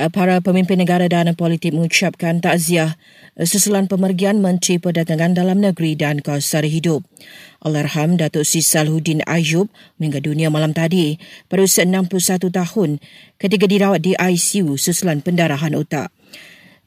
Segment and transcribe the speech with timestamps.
[0.00, 2.96] Eh, para pemimpin negara dan politik mengucapkan takziah
[3.36, 7.04] eh, susulan pemergian Menteri Perdagangan Dalam Negeri dan Kawasan Hidup.
[7.60, 9.68] Allahyarham Datuk Sri Salhuddin Ayub
[10.00, 11.20] meninggal dunia malam tadi
[11.52, 12.96] pada usia 61 tahun
[13.36, 16.08] ketika dirawat di ICU susulan pendarahan otak.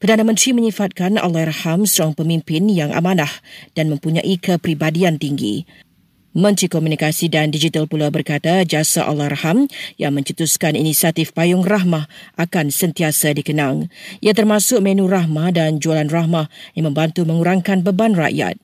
[0.02, 3.30] Perdana Menteri menyifatkan Allahyarham seorang pemimpin yang amanah
[3.78, 5.70] dan mempunyai kepribadian tinggi.
[6.34, 9.70] Menteri Komunikasi dan Digital pula berkata jasa Allahyarham
[10.02, 12.10] yang mencetuskan inisiatif Payung Rahmah
[12.42, 13.94] akan sentiasa dikenang.
[14.18, 18.58] Ia termasuk menu rahmah dan jualan rahmah yang membantu mengurangkan beban rakyat.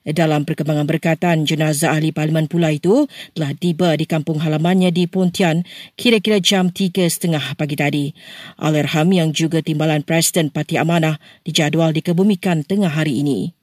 [0.00, 3.04] Dalam perkembangan berkatan, jenazah ahli parlimen pula itu
[3.36, 5.68] telah tiba di kampung halamannya di Pontian
[6.00, 8.04] kira-kira jam 3.30 pagi tadi.
[8.56, 13.59] Allahyarham yang juga timbalan Presiden Parti Amanah dijadual dikebumikan tengah hari ini.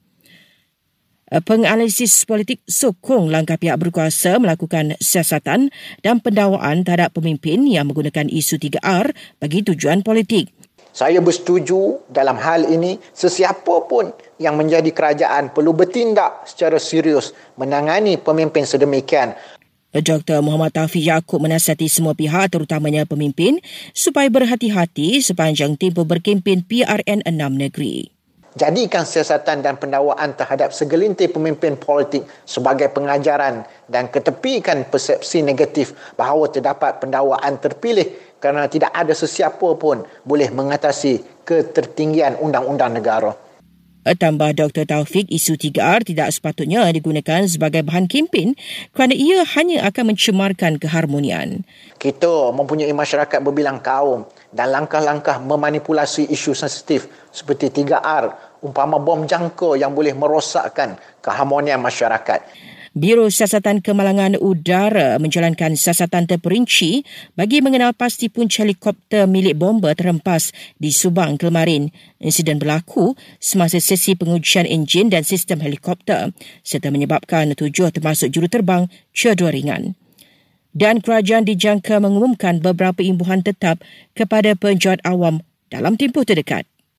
[1.28, 5.68] Eh, penganalisis politik sokong langkah pihak berkuasa melakukan siasatan
[6.00, 10.48] dan pendawaan terhadap pemimpin yang menggunakan isu 3R bagi tujuan politik.
[10.88, 14.08] Saya bersetuju dalam hal ini sesiapa pun
[14.40, 19.36] yang menjadi kerajaan perlu bertindak secara serius menangani pemimpin sedemikian.
[19.92, 20.40] Eh, Dr.
[20.40, 23.60] Muhammad Taufik Yaakob menasihati semua pihak terutamanya pemimpin
[23.92, 28.17] supaya berhati-hati sepanjang tempoh berkempen PRN 6 negeri
[28.58, 36.50] jadikan siasatan dan pendakwaan terhadap segelintir pemimpin politik sebagai pengajaran dan ketepikan persepsi negatif bahawa
[36.50, 43.47] terdapat pendakwaan terpilih kerana tidak ada sesiapa pun boleh mengatasi ketertinggian undang-undang negara.
[44.06, 44.88] Tambah Dr.
[44.88, 48.54] Taufik, isu 3R tidak sepatutnya digunakan sebagai bahan kempen
[48.94, 51.66] kerana ia hanya akan mencemarkan keharmonian.
[51.98, 59.76] Kita mempunyai masyarakat berbilang kaum dan langkah-langkah memanipulasi isu sensitif seperti 3R umpama bom jangka
[59.76, 62.40] yang boleh merosakkan keharmonian masyarakat.
[62.98, 67.06] Biro Siasatan Kemalangan Udara menjalankan siasatan terperinci
[67.38, 70.50] bagi mengenal pasti punca helikopter milik bomba terhempas
[70.82, 71.94] di Subang kemarin.
[72.18, 76.34] Insiden berlaku semasa sesi pengujian enjin dan sistem helikopter
[76.66, 79.94] serta menyebabkan tujuh termasuk juruterbang cedera ringan.
[80.74, 83.78] Dan kerajaan dijangka mengumumkan beberapa imbuhan tetap
[84.18, 85.38] kepada penjualan awam
[85.70, 86.66] dalam tempoh terdekat.